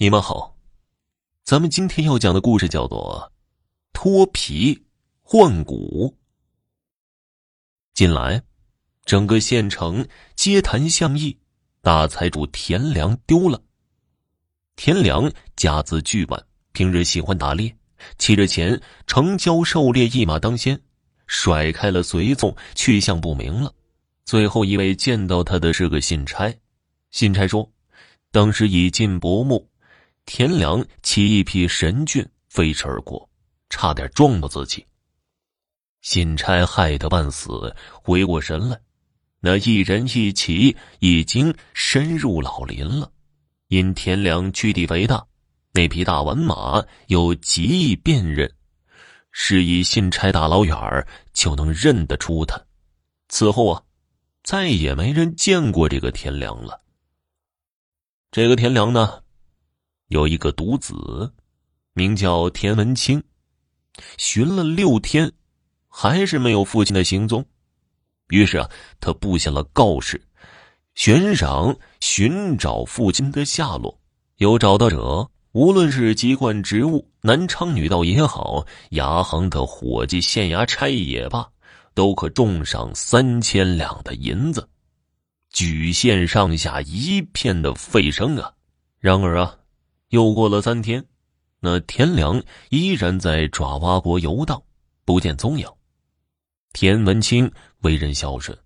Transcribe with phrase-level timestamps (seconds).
[0.00, 0.56] 你们好，
[1.42, 3.32] 咱们今天要讲的故事叫做
[3.92, 4.84] 《脱皮
[5.22, 6.14] 换骨》。
[7.94, 8.40] 近来，
[9.04, 10.06] 整个县城
[10.36, 11.36] 街谈巷议，
[11.82, 13.60] 大财主田良丢了。
[14.76, 17.76] 田良家资巨万，平日喜欢打猎，
[18.18, 20.80] 骑着钱城郊狩猎，一马当先，
[21.26, 23.74] 甩开了随从，去向不明了。
[24.24, 26.56] 最后一位见到他的是个信差，
[27.10, 27.68] 信差说，
[28.30, 29.68] 当时已近薄暮。
[30.28, 33.26] 田良骑一匹神骏飞驰而过，
[33.70, 34.86] 差点撞到自己。
[36.02, 38.78] 信差害得半死，回过神来，
[39.40, 43.10] 那一人一骑已经深入老林了。
[43.68, 45.26] 因田良躯体肥大，
[45.72, 48.52] 那匹大完马又极易辨认，
[49.32, 50.76] 是以信差大老远
[51.32, 52.62] 就能认得出他。
[53.30, 53.82] 此后啊，
[54.42, 56.82] 再也没人见过这个田良了。
[58.30, 59.22] 这个田良呢？
[60.08, 61.32] 有一个独子，
[61.92, 63.22] 名叫田文清，
[64.16, 65.30] 寻了六天，
[65.86, 67.44] 还是没有父亲的行踪。
[68.28, 70.20] 于是啊，他布下了告示，
[70.94, 73.98] 悬赏寻找父亲的下落。
[74.36, 81.46] 有找到者，无论是籍贯职务、男娼女盗也好，牙行的伙计、县衙差也罢，
[81.92, 84.66] 都可重赏三千两的银子。
[85.50, 88.50] 举县上下一片的沸声啊！
[89.00, 89.54] 然而啊。
[90.10, 91.04] 又过了三天，
[91.60, 94.62] 那田良依然在爪哇国游荡，
[95.04, 95.68] 不见踪影。
[96.72, 98.56] 田文清为人孝顺，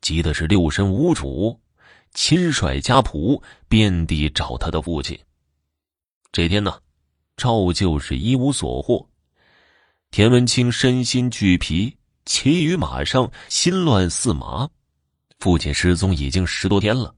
[0.00, 1.58] 急的是六神无主，
[2.14, 5.18] 亲率家仆遍地找他的父亲。
[6.32, 6.78] 这天呢，
[7.36, 9.06] 照旧是一无所获。
[10.10, 11.94] 田文清身心俱疲，
[12.24, 14.68] 骑于马上，心乱似麻。
[15.38, 17.14] 父亲失踪已经十多天了，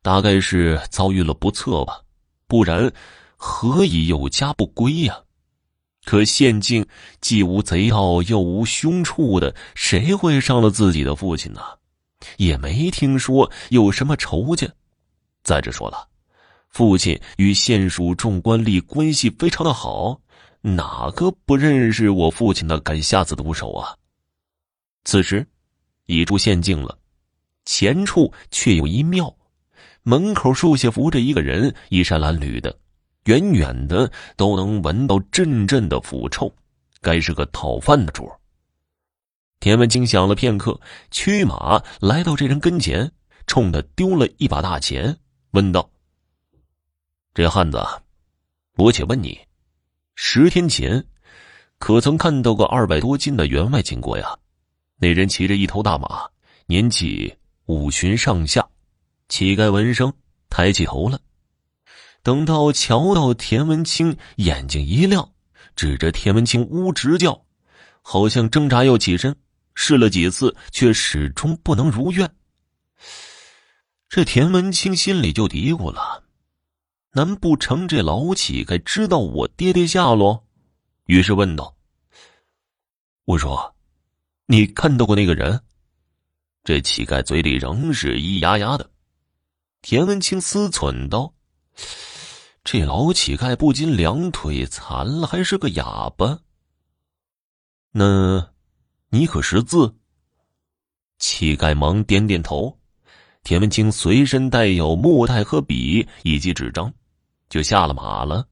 [0.00, 2.02] 大概是遭遇了不测吧。
[2.50, 2.92] 不然，
[3.36, 5.20] 何以有家不归呀？
[6.04, 6.84] 可县境
[7.20, 11.60] 既无贼盗，又无凶畜的，谁会伤了自己的父亲呢？
[12.38, 14.68] 也没听说有什么仇家。
[15.44, 16.08] 再者说了，
[16.68, 20.20] 父亲与县属众官吏关系非常的好，
[20.60, 23.96] 哪个不认识我父亲的，敢下此毒手啊？
[25.04, 25.46] 此时，
[26.06, 26.98] 已出县境了，
[27.64, 29.32] 前处却有一庙。
[30.10, 32.76] 门口树下扶着一个人，衣衫褴褛的，
[33.26, 36.52] 远远的都能闻到阵阵的腐臭，
[37.00, 38.28] 该是个讨饭的主。
[39.60, 40.80] 田文清想了片刻，
[41.12, 43.12] 驱马来到这人跟前，
[43.46, 45.16] 冲他丢了一把大钱，
[45.52, 45.88] 问道
[47.32, 47.78] ：“这汉子，
[48.78, 49.38] 我且问你，
[50.16, 51.06] 十天前
[51.78, 54.36] 可曾看到过二百多斤的员外经过呀？”
[54.98, 56.28] 那人骑着一头大马，
[56.66, 57.32] 年纪
[57.66, 58.68] 五旬上下。
[59.30, 60.12] 乞丐闻声，
[60.48, 61.20] 抬起头了。
[62.24, 65.32] 等到瞧到田文清，眼睛一亮，
[65.76, 67.46] 指着田文清呜直叫，
[68.02, 69.34] 好像挣扎要起身，
[69.76, 72.28] 试了几次，却始终不能如愿。
[74.08, 76.24] 这田文清心里就嘀咕了：
[77.12, 80.44] 难不成这老乞丐知道我爹爹下落？
[81.06, 81.72] 于是问道
[83.26, 83.76] ：“我说，
[84.46, 85.62] 你看到过那个人？”
[86.64, 88.90] 这乞丐嘴里仍是咿呀呀的。
[89.82, 91.32] 田文清思忖道
[92.62, 96.38] ：“这老乞丐不仅两腿残了，还是个哑巴。
[97.92, 98.52] 那，
[99.08, 99.96] 你可识字？”
[101.18, 102.78] 乞丐忙点点头。
[103.42, 106.92] 田文清随身带有木袋和笔以及纸张，
[107.48, 108.46] 就下了马了，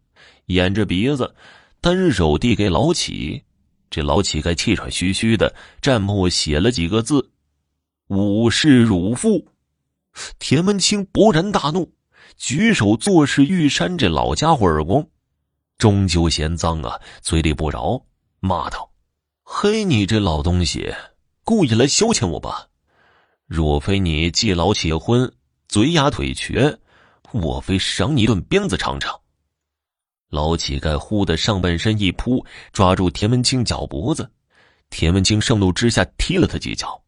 [0.47, 1.35] 掩着鼻子，
[1.83, 3.45] 单手递给老乞。
[3.91, 7.31] 这老乞丐气喘吁吁的，蘸墨写了几个字
[8.09, 9.47] ：“武士汝父。”
[10.39, 11.93] 田文清勃然大怒，
[12.37, 15.07] 举手作势欲扇这老家伙耳光，
[15.77, 18.05] 终究嫌脏啊，嘴里不饶，
[18.41, 18.91] 骂道
[19.43, 20.95] ：“嘿，你这老东西，
[21.45, 22.69] 故意来消遣我吧？
[23.47, 25.33] 若非你既老且昏，
[25.69, 26.79] 嘴哑腿瘸，
[27.33, 29.21] 我非赏你一顿鞭子尝尝。”
[30.31, 34.31] 老乞丐忽的上半身一扑，抓住田文清脚脖子，
[34.91, 37.03] 田文清盛怒之下踢了他几脚。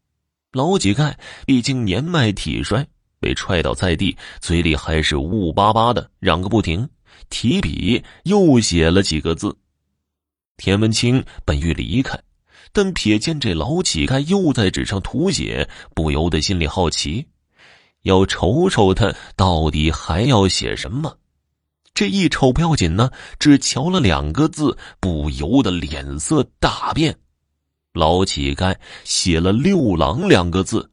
[0.51, 1.13] 老乞丐
[1.45, 2.87] 毕竟年迈体衰。
[3.21, 6.89] 被踹倒在地，嘴里还是呜呜巴巴的嚷个不停，
[7.29, 9.55] 提笔又写了几个字。
[10.57, 12.19] 田文清本欲离开，
[12.73, 17.27] 但瞥见这老乞丐又在纸上涂写，不由得心里好奇，
[18.01, 21.17] 要瞅瞅他到底还要写什么。
[21.93, 27.19] 这一瞅不要紧呢，只瞧了两个字，不由得脸色大变。
[27.93, 30.89] 老乞丐写了“六郎”两个字，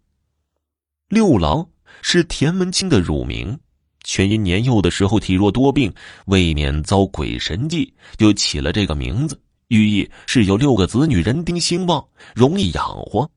[1.08, 1.68] 六郎。
[2.02, 3.58] 是田文清的乳名，
[4.04, 5.92] 全因年幼的时候体弱多病，
[6.26, 12.04] 未免遭鬼神忌，就起了这个名字，寓意是有六个子女，人丁兴旺，
[12.34, 13.30] 容易养活。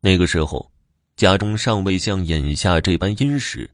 [0.00, 0.70] 那个时候，
[1.16, 3.68] 家中尚未像眼下这般殷实。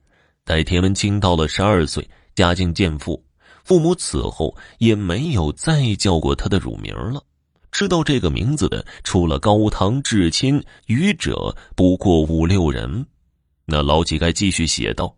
[0.44, 3.22] 待田文清到了十二岁，家境渐富，
[3.64, 7.22] 父母此后也没有再叫过他的乳名了。
[7.70, 13.06] 知道这个名字的，除了高堂至亲，余者不过五六人。
[13.72, 15.16] 那老乞丐继续写道：“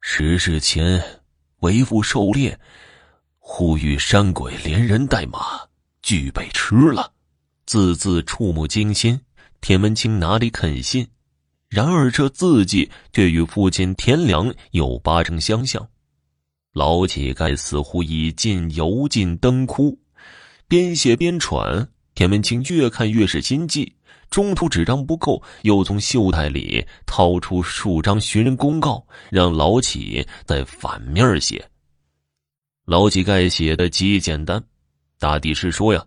[0.00, 1.20] 十日前，
[1.58, 2.58] 为父狩猎，
[3.38, 5.38] 忽遇山鬼连人带马，
[6.00, 7.12] 俱被吃了。”
[7.66, 9.20] 字字触目惊心。
[9.60, 11.06] 田文清哪里肯信？
[11.68, 15.86] 然而这字迹却与父亲田良有八成相像。
[16.72, 19.98] 老乞丐似乎已尽油尽灯枯。
[20.66, 23.94] 边写边喘，田文清越看越是心悸。
[24.30, 31.64] 中途纸张不够，又从袖袋里掏出数张寻人公告，让老乞在反面写。
[32.84, 34.62] 老乞丐写的极简单，
[35.18, 36.04] 大抵是说呀，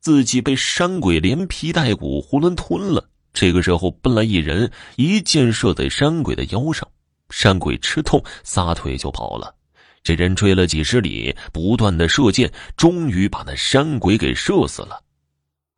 [0.00, 3.08] 自己被山鬼连皮带骨囫囵吞了。
[3.32, 6.86] 这个时候奔来一人，一箭射在山鬼的腰上，
[7.30, 9.54] 山鬼吃痛，撒腿就跑了。
[10.02, 15.00] 这人追了几十里，不断的射箭，终于把那山鬼给射死了。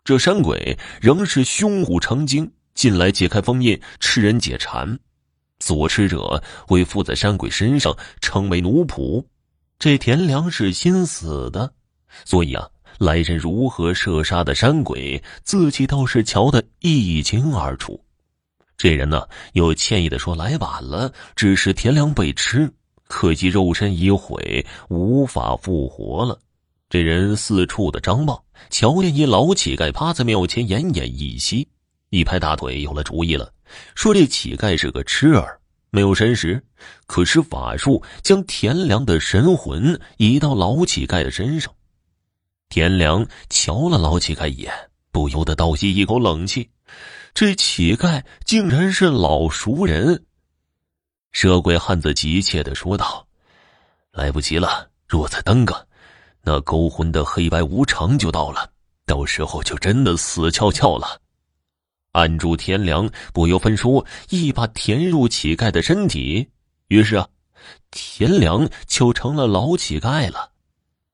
[0.04, 4.98] 这山鬼仍是胸虎成精，近来解开封印，吃人解馋，
[5.60, 9.24] 所吃者会附在山鬼身上，成为奴仆。
[9.78, 11.72] 这田良是心死的，
[12.24, 12.68] 所以啊，
[12.98, 18.04] 来人如何射杀的山鬼，自己倒是瞧得一清二楚。
[18.76, 19.22] 这人呢，
[19.52, 22.68] 又歉意的说：“来晚了，只是田良被吃。”
[23.06, 26.40] 可惜肉身已毁，无法复活了。
[26.92, 31.66] 这人四处的张望，瞧见一老乞丐趴在庙前奄奄一息，
[32.10, 33.50] 一拍大腿，有了主意了，
[33.94, 35.58] 说：“这乞丐是个痴儿，
[35.88, 36.62] 没有神识，
[37.06, 41.72] 可是法术将田良的神魂移到老乞丐的身上。”
[42.68, 44.70] 田良瞧了老乞丐一眼，
[45.10, 46.68] 不由得倒吸一口冷气：
[47.32, 50.26] 这乞丐竟然是老熟人。
[51.30, 53.26] 蛇鬼汉子急切的说道
[54.12, 55.88] ：“来不及了，若再耽搁，
[56.42, 58.70] 那勾魂的黑白无常就到了，
[59.06, 61.20] 到时候就真的死翘翘了。”
[62.12, 66.46] 按住田良，不由分说，一把填入乞丐的身体。
[66.88, 67.26] 于是啊，
[67.90, 70.50] 田良就成了老乞丐了。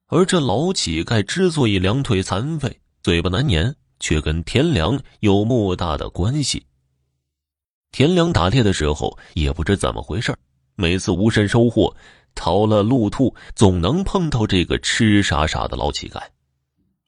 [0.08, 6.64] 而这老乞丐之所以两腿残废、嘴巴难言，却跟田良有莫大的关系。
[7.92, 10.34] 田良打猎的时候也不知怎么回事
[10.74, 11.94] 每次无甚收获，
[12.38, 16.22] 逃了路兔，总能碰到这个痴傻傻的老乞丐。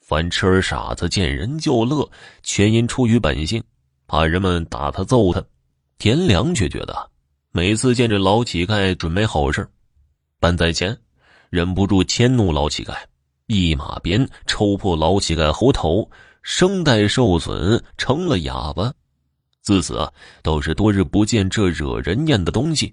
[0.01, 2.11] 凡痴儿傻子见人就乐，
[2.43, 3.63] 全因出于本性，
[4.09, 5.41] 怕人们打他揍他。
[5.99, 7.09] 田良却觉得，
[7.53, 9.69] 每次见这老乞丐准没好事
[10.41, 10.99] 搬在前，
[11.49, 12.97] 忍不住迁怒老乞丐，
[13.47, 16.11] 一马鞭抽破老乞丐喉头，
[16.43, 18.93] 声带受损，成了哑巴。
[19.63, 20.13] 自此啊，
[20.43, 22.93] 都是多日不见这惹人厌的东西。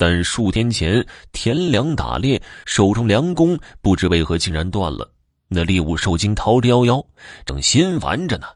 [0.00, 5.12] 但数天前，田良打猎，手中良弓不知为何竟然断了。
[5.46, 7.04] 那猎物受惊逃之夭夭，
[7.44, 8.46] 正心烦着呢。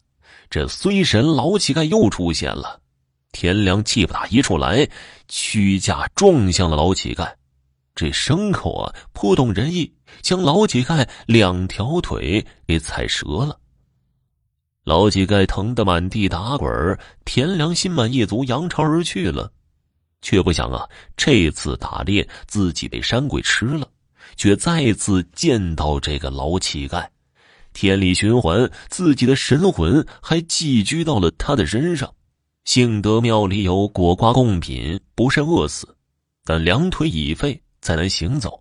[0.49, 2.81] 这衰神老乞丐又出现了。
[3.31, 4.89] 田良气不打一处来，
[5.29, 7.31] 屈驾撞向了老乞丐。
[7.95, 9.93] 这牲口啊，颇懂人意，
[10.23, 13.61] 将老乞丐两条腿给踩折了。
[14.85, 19.53] 老乞丐疼得满地打滚田良心满意足，扬长而去了。
[20.25, 20.89] 却不想啊，
[21.19, 23.87] 这次打猎自己被山鬼吃了，
[24.37, 27.07] 却再次见到这个老乞丐。
[27.75, 32.11] 天理循环，自己的神魂还寄居到了他的身上。
[32.65, 35.95] 幸得庙里有果瓜贡品，不慎饿死，
[36.43, 38.59] 但两腿已废，再难行走。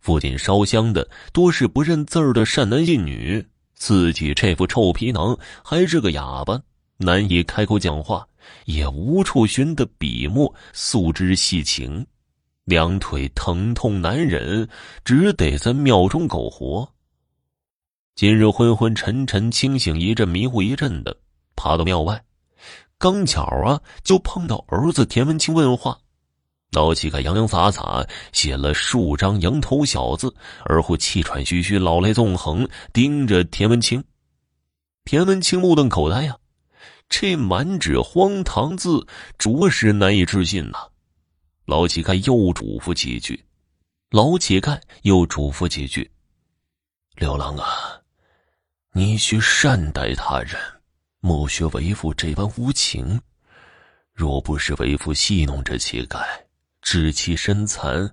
[0.00, 3.44] 附近烧香的多是不认字儿的善男信女。
[3.74, 6.60] 自己这副臭皮囊还是个哑巴，
[6.98, 8.24] 难以开口讲话，
[8.64, 12.06] 也无处寻得笔墨诉之细情，
[12.64, 14.68] 两腿疼痛难忍，
[15.04, 16.88] 只得在庙中苟活。
[18.14, 21.16] 今日昏昏沉沉，清醒一阵，迷糊一阵的，
[21.56, 22.22] 爬到庙外，
[22.98, 25.98] 刚巧啊，就碰到儿子田文清问话。
[26.72, 30.32] 老乞丐洋洋洒洒写了数张蝇头小字，
[30.64, 34.04] 而后气喘吁吁、老泪纵横，盯着田文清。
[35.04, 36.36] 田文清目瞪口呆呀，
[37.10, 40.78] 这满纸荒唐字，着实难以置信呐。
[41.66, 43.44] 老乞丐又嘱咐几句，
[44.10, 46.10] 老乞丐又嘱咐几句
[47.16, 48.00] ：“刘郎啊，
[48.92, 50.58] 你需善待他人，
[51.20, 53.20] 莫学为父这般无情。
[54.14, 56.24] 若不是为父戏弄这乞丐。”
[56.82, 58.10] 知其身残，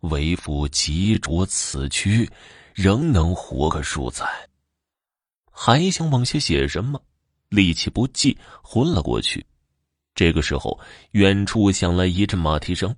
[0.00, 2.28] 为父急着此躯，
[2.74, 4.26] 仍能活个数载。
[5.52, 7.00] 还想往下写什么？
[7.48, 9.44] 力气不济，昏了过去。
[10.14, 10.78] 这个时候，
[11.12, 12.94] 远处响来一阵马蹄声，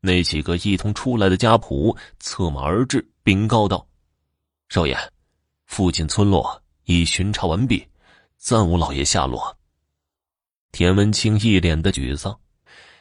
[0.00, 3.86] 那几个一同出来的家仆策马而至，禀告道
[4.68, 4.96] ：“少爷，
[5.66, 7.86] 附近村落已巡查完毕，
[8.36, 9.56] 暂无老爷下落。”
[10.70, 12.38] 田文清一脸的沮丧，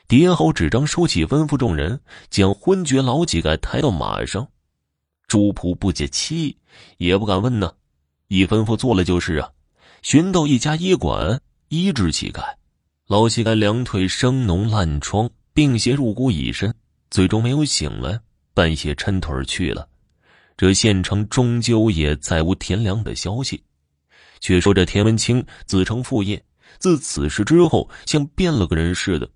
[0.08, 4.48] 叠好纸张，收起，吩咐众人将昏厥老乞丐抬到马上。
[5.27, 6.58] 朱仆不解其意，
[6.98, 7.75] 也不敢问呢，
[8.30, 9.51] 一吩咐做了就是啊。
[10.01, 12.42] 寻到一家医馆医治乞丐，
[13.08, 16.74] 老乞丐两腿生脓烂疮，病邪入骨已深，
[17.10, 18.20] 最终没有醒来，
[18.54, 19.88] 半夜抻腿去了。
[20.56, 23.62] 这县城终究也再无田良的消息。
[24.39, 26.42] 却说这田文清自称父业，
[26.80, 29.30] 自此事之后，像变了个人似的，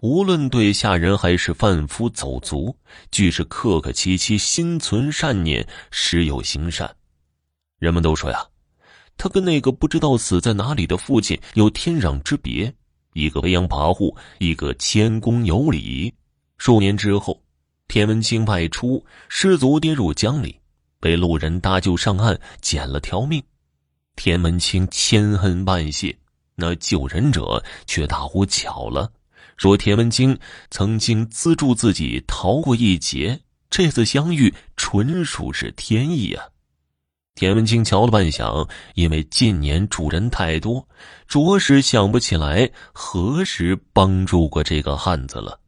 [0.00, 2.74] 无论对下人还是贩夫走卒，
[3.10, 6.96] 俱是客客气气，心存善念，时有行善。
[7.78, 8.44] 人们都说呀。
[9.18, 12.72] 他跟那个不知道死在哪里的父亲有天壤之别，
[13.14, 16.14] 一个飞扬跋扈，一个谦恭有礼。
[16.56, 17.42] 数年之后，
[17.88, 20.56] 田文清外出失足跌入江里，
[21.00, 23.42] 被路人搭救上岸，捡了条命。
[24.14, 26.16] 田文清千恩万谢，
[26.54, 29.12] 那救人者却大呼巧了，
[29.56, 30.38] 说田文清
[30.70, 36.44] 曾经资助自己逃过一劫，这次相遇纯属是天意啊。
[37.38, 40.84] 田文清瞧了半晌，因为近年主人太多，
[41.28, 45.60] 着实想不起来何时帮助过这个汉子了。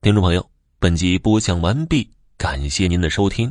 [0.00, 3.46] 听众朋友，本集播讲完毕，感谢您的收听。